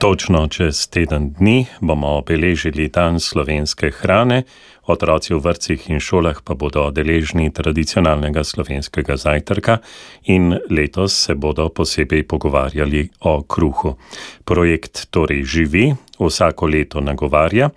Točno 0.00 0.48
čez 0.48 0.88
teden 0.88 1.32
dni 1.32 1.66
bomo 1.80 2.08
obeležili 2.08 2.88
dan 2.88 3.20
slovenske 3.20 3.90
hrane, 3.90 4.42
otroci 4.86 5.34
v 5.34 5.40
vrtcih 5.44 5.90
in 5.90 6.00
šolah 6.00 6.38
pa 6.40 6.54
bodo 6.54 6.86
deležni 6.90 7.50
tradicionalnega 7.52 8.40
slovenskega 8.44 9.16
zajtrka 9.20 9.76
in 10.24 10.56
letos 10.70 11.12
se 11.12 11.34
bodo 11.34 11.68
posebej 11.68 12.24
pogovarjali 12.24 13.08
o 13.20 13.42
kruhu. 13.42 13.98
Projekt 14.44 15.10
torej 15.10 15.44
živi, 15.44 15.92
vsako 16.16 16.66
leto 16.66 17.00
nagovarja 17.00 17.68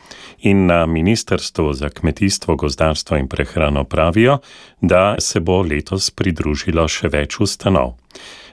in 0.47 0.65
na 0.65 0.85
Ministrstvu 0.85 1.73
za 1.73 1.89
kmetijstvo, 1.89 2.55
gozdarstvo 2.55 3.17
in 3.17 3.27
prehrano 3.27 3.83
pravijo, 3.83 4.37
da 4.81 5.15
se 5.19 5.39
bo 5.39 5.59
letos 5.61 6.09
pridružilo 6.11 6.87
še 6.87 7.11
več 7.11 7.39
ustanov. 7.43 7.97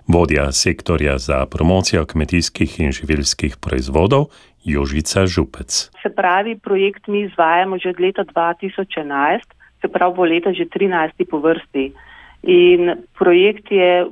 Vodja 0.09 0.53
sektorja 0.53 1.19
za 1.19 1.47
promocijo 1.47 2.07
kmetijskih 2.07 2.81
in 2.81 2.93
živilskih 2.93 3.57
proizvodov 3.57 4.31
Jožica 4.65 5.27
Župec. 5.27 5.91
Se 6.03 6.11
pravi, 6.17 6.59
projekt 6.59 7.09
mi 7.09 7.21
izvajamo 7.21 7.79
že 7.79 7.89
od 7.89 8.01
leta 8.01 8.25
2011, 8.25 9.41
se 9.81 9.89
pravi, 9.89 10.15
bo 10.17 10.25
leta 10.25 10.53
že 10.53 10.65
13. 10.65 11.25
po 11.31 11.39
vrsti. 11.39 11.93
In 12.43 12.95
projekt 13.19 13.71
je 13.71 14.07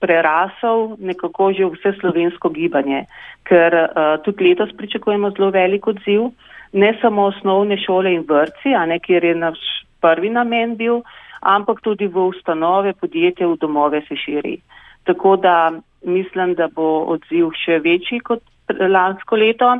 prerasel 0.00 0.96
nekako 0.98 1.52
že 1.52 1.64
vse 1.64 1.92
slovensko 2.00 2.48
gibanje, 2.48 3.06
ker 3.46 3.74
uh, 3.74 4.18
tudi 4.24 4.48
letos 4.48 4.72
pričakujemo 4.76 5.30
zelo 5.30 5.50
velik 5.50 5.86
odziv, 5.86 6.32
ne 6.72 6.98
samo 7.00 7.30
osnovne 7.30 7.76
šole 7.78 8.14
in 8.14 8.24
vrci, 8.28 8.74
a 8.74 8.86
ne 8.86 8.98
kjer 8.98 9.24
je 9.24 9.34
naš 9.34 9.60
prvi 10.00 10.30
namen 10.30 10.76
bil, 10.76 11.02
ampak 11.40 11.80
tudi 11.80 12.06
v 12.06 12.26
ustanove, 12.32 12.92
podjetje, 12.92 13.46
v 13.46 13.56
domove 13.60 14.02
se 14.08 14.16
širi. 14.16 14.58
Tako 15.04 15.36
da 15.36 15.72
mislim, 16.02 16.54
da 16.54 16.68
bo 16.68 17.04
odziv 17.14 17.52
še 17.64 17.78
večji 17.84 18.20
kot 18.20 18.42
lansko 18.68 19.36
leto. 19.36 19.76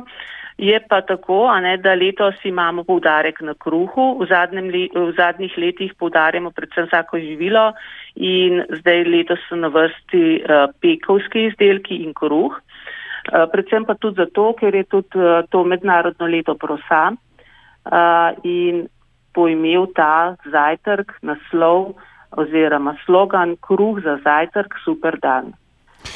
Je 0.57 0.77
pa 0.89 1.01
tako, 1.01 1.47
ne, 1.61 1.77
da 1.81 1.95
letos 1.97 2.35
imamo 2.45 2.83
poudarek 2.83 3.41
na 3.41 3.55
kruhu, 3.57 4.19
v, 4.21 4.27
le, 4.69 4.83
v 4.93 5.13
zadnjih 5.17 5.55
letih 5.57 5.93
poudarjamo 5.97 6.51
predvsem 6.51 6.85
vsako 6.85 7.17
živilo 7.17 7.71
in 8.15 8.61
zdaj 8.79 9.03
letos 9.03 9.41
so 9.49 9.55
na 9.55 9.71
vrsti 9.73 10.43
uh, 10.45 10.69
pekovski 10.79 11.47
izdelki 11.49 12.03
in 12.05 12.13
kruh. 12.13 12.53
Uh, 12.53 13.49
predvsem 13.49 13.85
pa 13.85 13.95
tudi 13.95 14.21
zato, 14.21 14.53
ker 14.53 14.75
je 14.75 14.83
tudi 14.83 15.17
uh, 15.17 15.41
to 15.49 15.63
mednarodno 15.63 16.29
leto 16.29 16.53
prosa 16.53 17.09
uh, 17.09 18.37
in 18.43 18.85
poimel 19.33 19.89
ta 19.95 20.35
zajtrk 20.45 21.17
naslov 21.25 21.95
oziroma 22.37 22.95
slogan 23.05 23.55
kruh 23.61 24.01
za 24.03 24.17
zajtrk 24.23 24.79
super 24.83 25.19
dan. 25.19 25.53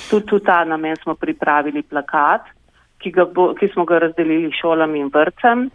Tudi 0.10 0.36
v 0.36 0.40
ta 0.44 0.64
namen 0.64 0.96
smo 1.04 1.16
pripravili 1.16 1.84
plakat 1.84 2.58
ki, 3.02 3.14
bo, 3.34 3.54
ki 3.58 3.70
smo 3.74 3.86
ga 3.86 4.00
razdelili 4.06 4.52
šolam 4.62 4.96
in 4.96 5.12
vrtcem. 5.14 5.68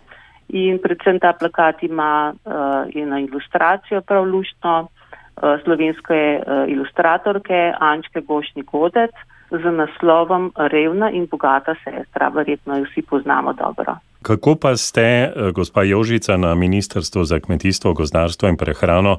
In 0.52 0.78
predvsem 0.82 1.20
ta 1.22 1.32
plakat 1.38 1.82
ima 1.82 2.32
uh, 2.32 2.90
eno 2.94 3.18
ilustracijo 3.18 4.02
prav 4.02 4.26
luštno 4.28 4.74
uh, 4.82 5.60
slovenske 5.64 6.20
uh, 6.38 6.64
ilustratorke 6.68 7.72
Ančke 7.80 8.20
Bošni 8.20 8.62
Godec 8.62 9.14
z 9.50 9.72
naslovom 9.78 10.52
Revna 10.56 11.10
in 11.10 11.26
bogata 11.30 11.74
sestra. 11.84 12.28
Verjetno 12.28 12.78
jo 12.78 12.88
vsi 12.90 13.02
poznamo 13.02 13.52
dobro. 13.52 13.96
Kako 14.22 14.54
pa 14.56 14.76
ste, 14.76 15.32
gospa 15.54 15.82
Jožica, 15.82 16.36
na 16.36 16.54
Ministrstvu 16.54 17.24
za 17.24 17.40
kmetijstvo, 17.40 17.94
gozdarstvo 17.94 18.48
in 18.48 18.56
prehrano 18.56 19.18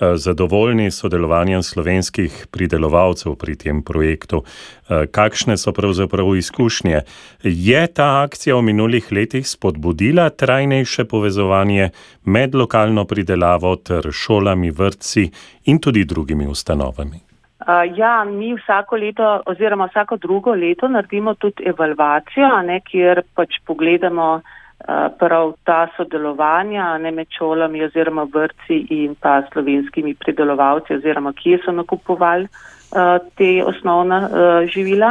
Eh, 0.00 0.16
zadovoljni 0.16 0.90
s 0.90 0.98
sodelovanjem 0.98 1.62
slovenskih 1.62 2.46
pridelovalcev 2.50 3.34
pri 3.34 3.56
tem 3.56 3.82
projektu. 3.82 4.42
Eh, 4.88 5.06
kakšne 5.06 5.56
so 5.56 5.72
pravzaprav 5.72 6.36
izkušnje? 6.36 7.00
Je 7.42 7.86
ta 7.86 8.22
akcija 8.22 8.56
v 8.56 8.62
minulih 8.62 9.12
letih 9.12 9.48
spodbudila 9.48 10.30
trajnejše 10.30 11.04
povezovanje 11.04 11.90
med 12.24 12.54
lokalno 12.54 13.04
pridelavo 13.04 13.76
ter 13.76 14.08
šolami, 14.12 14.70
vrtci 14.70 15.30
in 15.64 15.78
tudi 15.78 16.04
drugimi 16.04 16.46
ustanovami? 16.46 17.29
Uh, 17.60 17.84
ja, 17.96 18.24
mi 18.24 18.54
vsako 18.56 18.96
leto 18.96 19.42
oziroma 19.46 19.90
vsako 19.90 20.16
drugo 20.16 20.54
leto 20.54 20.88
naredimo 20.88 21.34
tudi 21.34 21.66
evalvacijo, 21.68 22.48
ne, 22.62 22.80
kjer 22.80 23.22
pač 23.36 23.60
pogledamo, 23.66 24.40
Eh, 24.88 25.08
prav 25.18 25.52
ta 25.64 25.88
sodelovanja 25.96 26.98
ne 26.98 27.10
med 27.12 27.28
šolami 27.36 27.82
oziroma 27.84 28.22
vrci 28.32 28.78
in 28.96 29.14
pa 29.14 29.42
slovenskimi 29.52 30.14
pridelovalci 30.14 30.94
oziroma 30.94 31.34
kje 31.36 31.58
so 31.64 31.72
nakupovali 31.72 32.46
uh, 32.46 33.18
te 33.36 33.50
osnovna 33.64 34.20
uh, 34.24 34.70
živila. 34.72 35.10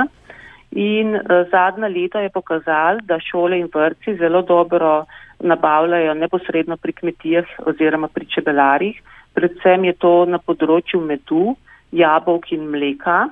In 0.72 1.14
uh, 1.16 1.22
zadnja 1.52 1.88
leta 1.88 2.24
je 2.26 2.34
pokazal, 2.34 2.98
da 3.04 3.20
šole 3.20 3.60
in 3.60 3.70
vrci 3.74 4.16
zelo 4.18 4.42
dobro 4.42 5.06
nabavljajo 5.40 6.14
neposredno 6.14 6.78
pri 6.78 6.94
kmetijah 6.94 7.46
oziroma 7.66 8.08
pri 8.08 8.26
čebelarjih. 8.26 9.02
Predvsem 9.34 9.86
je 9.86 9.94
to 9.94 10.14
na 10.26 10.42
področju 10.42 11.02
medu, 11.06 11.54
jabolk 11.92 12.52
in 12.52 12.70
mleka. 12.70 13.28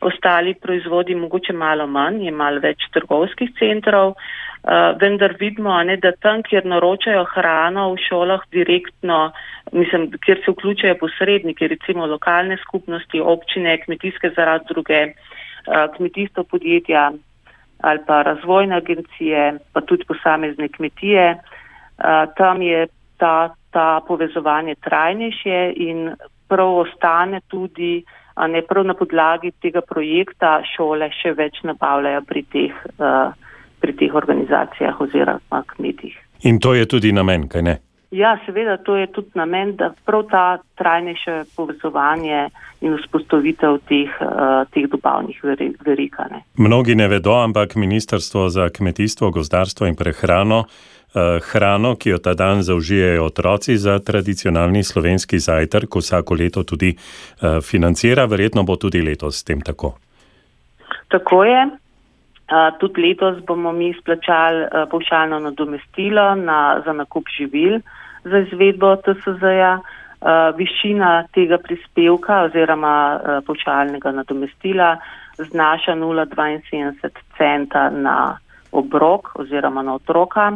Ostali 0.00 0.54
proizvodi 0.54 1.14
mogoče 1.14 1.52
malo 1.52 1.86
manj, 1.86 2.24
je 2.24 2.32
malo 2.32 2.60
več 2.60 2.84
trgovskih 2.92 3.52
centrov. 3.58 4.12
Uh, 4.66 4.98
vendar 5.00 5.36
vidimo, 5.38 5.76
ne, 5.86 5.94
da 6.02 6.10
tam, 6.20 6.42
kjer 6.42 6.66
naročajo 6.66 7.22
hrano 7.30 7.92
v 7.92 8.00
šolah 8.02 8.42
direktno, 8.52 9.30
mislim, 9.72 10.08
kjer 10.24 10.42
se 10.44 10.50
vključajo 10.52 10.98
posredniki, 11.00 11.68
recimo 11.70 12.06
lokalne 12.10 12.58
skupnosti, 12.64 13.20
občine, 13.20 13.76
kmetijske 13.84 14.32
zaradi 14.36 14.66
druge, 14.72 15.00
uh, 15.06 15.86
kmetijstvo 15.96 16.44
podjetja 16.44 17.12
ali 17.84 18.00
pa 18.06 18.22
razvojne 18.22 18.76
agencije, 18.76 19.58
pa 19.72 19.80
tudi 19.80 20.04
posamezne 20.08 20.68
kmetije, 20.68 21.26
uh, 21.36 22.26
tam 22.36 22.62
je 22.62 22.86
ta, 23.20 23.54
ta 23.70 24.00
povezovanje 24.08 24.74
trajnejše 24.74 25.72
in 25.76 26.08
prav 26.48 26.82
ostane 26.84 27.40
tudi, 27.48 28.04
a 28.34 28.46
ne 28.46 28.62
prav 28.62 28.86
na 28.86 28.94
podlagi 28.94 29.52
tega 29.62 29.80
projekta 29.80 30.60
šole 30.76 31.10
še 31.22 31.32
več 31.38 31.62
nabavljajo 31.64 32.22
pri 32.28 32.46
teh. 32.52 32.86
Uh, 32.98 33.34
pri 33.80 33.92
teh 33.92 34.14
organizacijah 34.14 35.00
oziroma 35.00 35.62
kmetih. 35.76 36.16
In 36.42 36.58
to 36.60 36.74
je 36.74 36.86
tudi 36.88 37.12
namen, 37.12 37.48
kaj 37.48 37.62
ne? 37.62 37.76
Ja, 38.10 38.36
seveda, 38.46 38.76
to 38.76 38.96
je 38.96 39.06
tudi 39.12 39.34
namen, 39.34 39.74
da 39.76 39.90
prav 40.06 40.22
ta 40.30 40.58
trajnejše 40.78 41.44
povezovanje 41.56 42.48
in 42.80 42.94
vzpostavitev 43.02 43.78
teh, 43.88 44.12
uh, 44.22 44.62
teh 44.70 44.86
dobavnih 44.90 45.40
verikane. 45.84 46.42
Mnogi 46.56 46.94
ne 46.94 47.08
vedo, 47.08 47.34
ampak 47.34 47.74
Ministrstvo 47.76 48.48
za 48.48 48.68
kmetijstvo, 48.70 49.30
gozdarstvo 49.30 49.86
in 49.86 49.96
prehrano 49.96 50.64
hrano, 51.52 51.94
ki 51.96 52.10
jo 52.10 52.18
ta 52.18 52.34
dan 52.34 52.62
zaužijejo 52.62 53.24
otroci 53.24 53.76
za 53.76 53.98
tradicionalni 53.98 54.82
slovenski 54.84 55.38
zajtrk, 55.38 55.96
vsako 55.96 56.34
leto 56.34 56.62
tudi 56.62 56.92
uh, 56.96 57.62
financira, 57.62 58.24
verjetno 58.24 58.62
bo 58.62 58.76
tudi 58.76 59.02
letos 59.02 59.40
s 59.40 59.44
tem 59.44 59.60
tako. 59.60 59.94
Tako 61.08 61.44
je. 61.44 61.66
Uh, 61.66 62.78
tudi 62.80 63.02
letos 63.02 63.40
bomo 63.46 63.72
mi 63.72 63.94
splačali 64.00 64.66
povšalno 64.90 65.38
nadomestilo 65.38 66.34
na, 66.34 66.82
za 66.84 66.92
nakup 66.92 67.24
živil 67.38 67.80
za 68.24 68.38
izvedbo 68.38 68.96
TSZ-ja. 68.96 69.78
Višina 70.56 71.26
tega 71.34 71.58
prispevka 71.58 72.40
oziroma 72.48 73.20
povšalnega 73.46 74.10
nadomestila 74.16 74.96
znaša 75.38 75.92
0,72 75.92 77.10
centa 77.36 77.90
na 77.90 78.38
obrok 78.72 79.36
oziroma 79.38 79.82
na 79.82 79.94
otroka. 79.94 80.52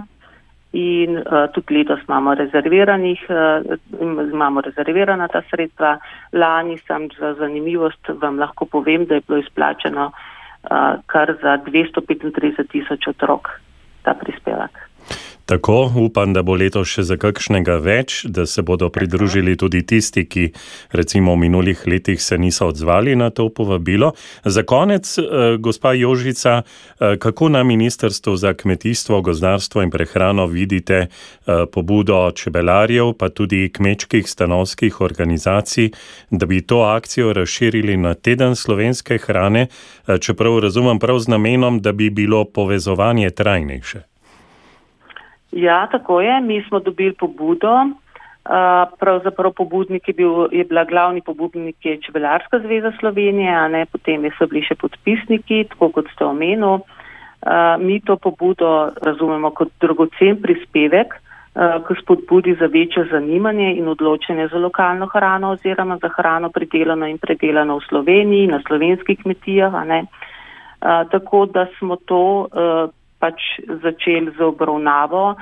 In 0.73 1.17
uh, 1.19 1.49
tudi 1.53 1.75
letos 1.75 1.99
imamo 2.09 2.35
rezerviranih, 2.35 3.25
uh, 3.29 3.79
imamo 4.33 4.61
rezervirana 4.61 5.29
ta 5.29 5.43
sredstva. 5.51 5.97
Lani 6.33 6.79
sem 6.79 7.09
za 7.19 7.35
zanimivost 7.35 8.13
vam 8.23 8.39
lahko 8.39 8.67
povem, 8.67 9.07
da 9.07 9.15
je 9.19 9.27
bilo 9.27 9.39
izplačeno 9.39 10.13
kar 11.07 11.31
za 11.43 11.57
235 11.65 12.69
tisoč 12.69 13.07
otrok 13.09 13.49
ta 14.03 14.13
prispevek. 14.15 14.90
Tako, 15.51 15.93
upam, 15.97 16.31
da 16.33 16.45
bo 16.47 16.55
letos 16.55 16.93
še 16.95 17.03
za 17.09 17.17
kakšnega 17.19 17.81
več, 17.83 18.21
da 18.31 18.45
se 18.47 18.63
bodo 18.63 18.87
pridružili 18.95 19.57
tudi 19.59 19.81
tisti, 19.83 20.23
ki 20.23 20.45
recimo 20.95 21.33
v 21.35 21.41
minulih 21.43 21.81
letih 21.91 22.23
se 22.23 22.37
niso 22.39 22.69
odzvali 22.71 23.17
na 23.19 23.33
to 23.35 23.49
povabilo. 23.51 24.13
Za 24.45 24.63
konec, 24.63 25.11
eh, 25.19 25.57
gospa 25.59 25.91
Jožica, 25.99 26.63
eh, 26.63 27.17
kako 27.19 27.49
na 27.49 27.65
Ministrstvu 27.67 28.37
za 28.37 28.55
kmetijstvo, 28.55 29.19
gozdarstvo 29.27 29.83
in 29.83 29.91
prehrano 29.91 30.47
vidite 30.47 30.99
eh, 31.01 31.67
pobudo 31.67 32.31
čebelarjev, 32.31 33.17
pa 33.19 33.29
tudi 33.29 33.73
kmečkih 33.75 34.31
stanovskih 34.31 35.01
organizacij, 35.01 35.91
da 36.31 36.47
bi 36.47 36.61
to 36.63 36.87
akcijo 36.87 37.33
razširili 37.33 37.97
na 37.97 38.15
teden 38.15 38.55
slovenske 38.55 39.19
hrane, 39.19 39.67
čeprav 40.07 40.61
razumem 40.63 41.03
prav 41.03 41.19
z 41.19 41.35
namenom, 41.35 41.83
da 41.83 41.93
bi 41.93 42.11
bilo 42.11 42.45
povezovanje 42.45 43.31
trajnejše? 43.31 44.10
Ja, 45.53 45.87
tako 45.93 46.21
je. 46.21 46.41
Mi 46.41 46.65
smo 46.69 46.79
dobili 46.81 47.13
pobudo 47.13 47.73
uh, 47.73 47.91
Pravzaprav 48.99 49.53
pobudnik 49.53 50.09
je, 50.09 50.15
bil, 50.15 50.49
je 50.53 50.65
bila 50.65 50.85
glavni 50.85 51.21
pobudnik 51.21 51.77
je 51.85 52.01
Čebelarska 52.01 52.59
zveza 52.59 52.93
Slovenije, 52.99 53.69
ne 53.69 53.87
potem 53.87 54.25
so 54.39 54.47
bili 54.47 54.65
še 54.65 54.75
podpisniki, 54.75 55.67
tako 55.71 55.91
kot 55.93 56.09
ste 56.15 56.25
omenili. 56.25 56.81
Mi 57.81 58.01
to 58.01 58.17
pobudo 58.17 58.91
razumemo 59.03 59.51
kot 59.51 59.69
dragocen 59.81 60.41
prispevek 60.43 61.15
k 61.55 61.95
spodbudi 62.01 62.55
za 62.55 62.67
večjo 62.67 63.05
zanimanje 63.11 63.75
in 63.77 63.89
odločanje 63.89 64.49
za 64.49 64.59
lokalno 64.59 65.07
hrano 65.07 65.51
oziroma 65.57 65.97
za 66.03 66.09
hrano 66.09 66.51
pridelano 66.51 67.09
in 67.09 67.19
predelano 67.19 67.79
v 67.79 67.87
Sloveniji, 67.89 68.47
na 68.47 68.61
slovenskih 68.67 69.19
kmetijah. 69.23 69.73
Tako 71.11 71.47
da 71.47 71.67
smo 71.79 71.97
to 71.97 72.49
pač 73.21 73.61
začeli 73.83 74.33
z 74.37 74.41
obravnavo 74.41 75.37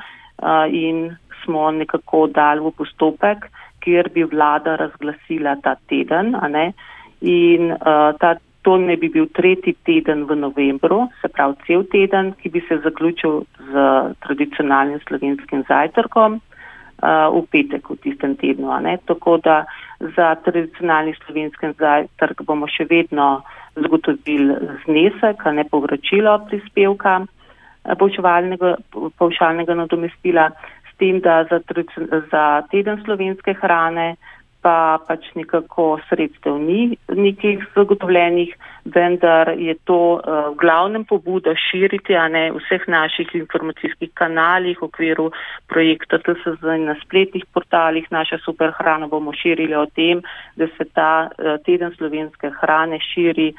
in 0.70 1.16
smo 1.44 1.70
nekako 1.70 2.26
dali 2.26 2.60
v 2.60 2.74
postopek, 2.76 3.46
kjer 3.80 4.10
bi 4.14 4.26
vlada 4.26 4.76
razglasila 4.76 5.56
ta 5.62 5.76
teden. 5.88 6.34
In 7.20 7.72
ta, 8.18 8.34
to 8.62 8.76
ne 8.76 8.96
bi 8.96 9.08
bil 9.08 9.26
tretji 9.34 9.74
teden 9.86 10.26
v 10.26 10.36
novembru, 10.36 11.08
se 11.22 11.28
pravi 11.28 11.56
cel 11.66 11.86
teden, 11.90 12.34
ki 12.42 12.50
bi 12.50 12.60
se 12.68 12.78
zaključil 12.84 13.42
z 13.70 13.86
tradicionalnim 14.26 15.00
slovenskim 15.06 15.64
zajtrkom 15.68 16.40
v 16.98 17.42
petek 17.50 17.90
v 17.90 17.96
tistem 18.02 18.34
tednu. 18.36 18.74
Tako 19.06 19.38
da 19.38 19.64
za 20.16 20.34
tradicionalni 20.44 21.14
slovenski 21.24 21.72
zajtrk 21.78 22.42
bomo 22.42 22.66
še 22.66 22.86
vedno 22.90 23.42
zagotovili 23.78 24.58
znesek, 24.84 25.44
ne 25.54 25.64
povračilo 25.64 26.38
prispevka 26.50 27.22
povšalnega 29.18 29.74
nadomestila 29.74 30.50
tem, 30.98 31.20
da 31.20 31.44
za, 31.50 31.60
za 32.30 32.62
teden 32.70 32.98
slovenske 33.04 33.54
hrane 33.54 34.16
pa 34.58 34.98
pač 35.06 35.22
nekako 35.38 36.00
sredstev 36.08 36.56
ni 36.58 36.96
nekih 37.14 37.62
zagotovljenih, 37.76 38.50
vendar 38.90 39.52
je 39.54 39.76
to 39.86 40.18
uh, 40.18 40.50
v 40.50 40.56
glavnem 40.58 41.04
pobuda 41.06 41.54
širiti, 41.54 42.16
a 42.18 42.26
ne 42.28 42.48
vseh 42.56 42.88
naših 42.90 43.30
informacijskih 43.38 44.10
kanalih, 44.18 44.80
v 44.82 44.88
okviru 44.90 45.30
projekta 45.70 46.18
TSZ 46.18 46.74
na 46.82 46.98
spletnih 47.04 47.46
portalih. 47.54 48.10
Naša 48.10 48.42
super 48.42 48.74
hrana 48.74 49.06
bomo 49.06 49.32
širili 49.32 49.78
o 49.78 49.86
tem, 49.94 50.26
da 50.58 50.66
se 50.74 50.90
ta 50.90 51.30
uh, 51.30 51.54
teden 51.62 51.94
slovenske 51.94 52.50
hrane 52.58 52.98
širi 53.14 53.52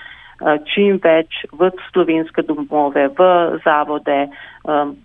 čim 0.74 1.00
več 1.04 1.44
v 1.52 1.72
slovenske 1.92 2.44
domove, 2.48 3.10
v 3.18 3.26
zavode 3.66 4.20
um, 4.64 4.96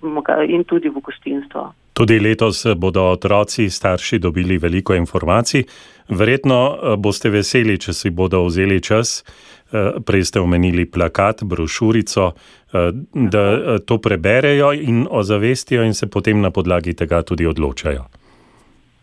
in 0.46 0.64
tudi 0.64 0.88
v 0.88 1.02
gostinstvo. 1.02 1.72
Tudi 1.94 2.18
letos 2.18 2.66
bodo 2.76 3.04
otroci 3.14 3.70
starši 3.70 4.18
dobili 4.18 4.58
veliko 4.58 4.94
informacij. 4.94 5.64
Verjetno 6.08 6.58
eh, 6.74 6.96
boste 6.96 7.30
veseli, 7.30 7.78
če 7.78 7.92
si 7.94 8.10
bodo 8.10 8.42
vzeli 8.44 8.80
čas, 8.82 9.22
eh, 9.22 10.00
prej 10.04 10.24
ste 10.24 10.40
omenili 10.40 10.84
plakat, 10.90 11.44
brošurico, 11.44 12.32
eh, 12.34 12.90
da 13.14 13.78
to 13.78 13.98
preberejo 13.98 14.72
in 14.72 15.06
ozavestijo 15.10 15.84
in 15.84 15.94
se 15.94 16.10
potem 16.10 16.40
na 16.40 16.50
podlagi 16.50 16.94
tega 16.94 17.22
tudi 17.22 17.46
odločajo. 17.46 18.04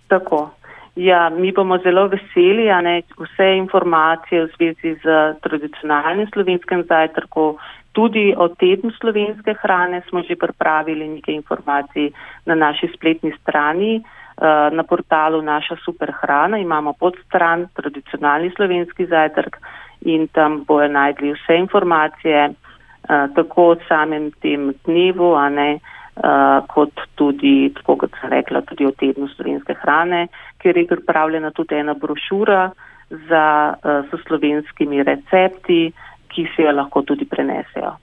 Tako. 0.07 0.49
Ja, 0.95 1.29
mi 1.29 1.51
bomo 1.51 1.77
zelo 1.77 2.07
veseli, 2.07 2.69
a 2.69 2.81
ne 2.81 3.01
vse 3.17 3.55
informacije 3.57 4.45
v 4.45 4.49
zvezi 4.55 4.95
z 5.03 5.35
tradicionalnim 5.41 6.27
slovenskim 6.33 6.83
zajtrkom 6.83 7.57
Tudi 7.91 8.31
o 8.37 8.47
tednu 8.47 8.91
slovenske 8.95 9.53
hrane 9.61 10.01
smo 10.07 10.23
že 10.23 10.35
pripravili 10.39 11.07
nekaj 11.07 11.35
informacij 11.35 12.11
na 12.45 12.55
naši 12.55 12.87
spletni 12.95 13.31
strani. 13.41 13.99
Eh, 14.41 14.69
na 14.71 14.83
portalu 14.83 15.41
Naša 15.41 15.75
super 15.85 16.11
hrana 16.21 16.57
imamo 16.57 16.93
podstran 16.93 17.67
tradicionalni 17.75 18.51
slovenski 18.55 19.05
zajtrk 19.05 19.57
in 20.01 20.27
tam 20.27 20.63
bojo 20.63 20.87
najdli 20.87 21.33
vse 21.33 21.57
informacije, 21.57 22.49
eh, 22.49 23.27
tako 23.35 23.71
o 23.71 23.75
samem 23.87 24.31
tem 24.41 24.73
dnevu, 24.85 25.35
a 25.35 25.49
ne 25.49 25.79
eh, 26.17 26.61
kot 26.67 27.03
tudi, 27.15 27.71
tako 27.75 27.95
kot 28.03 28.15
sem 28.21 28.29
rekla, 28.29 28.61
tudi 28.61 28.85
o 28.85 28.91
tednu 28.91 29.27
slovenske 29.35 29.75
hrane, 29.81 30.27
kjer 30.61 30.77
je 30.77 30.87
pripravljena 30.87 31.51
tudi 31.51 31.75
ena 31.75 31.93
brošura 31.93 32.71
za, 33.09 33.75
s 33.83 34.21
slovenskimi 34.23 35.03
recepti 35.03 35.91
ki 36.35 36.47
se 36.55 36.63
jo 36.63 36.71
lahko 36.71 37.01
tudi 37.01 37.25
prenesejo. 37.25 37.95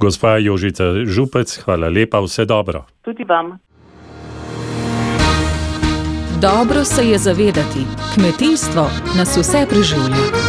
Gospa 0.00 0.38
Jožica 0.38 0.84
Župec, 1.04 1.56
hvala 1.64 1.88
lepa, 1.88 2.20
vse 2.20 2.44
dobro. 2.44 2.84
Tudi 3.02 3.24
vam. 3.24 3.58
Dobro 6.40 6.84
se 6.84 7.08
je 7.08 7.18
zavedati, 7.18 7.82
kmetijstvo 8.14 8.84
nas 9.18 9.36
vse 9.38 9.66
preživlja. 9.70 10.47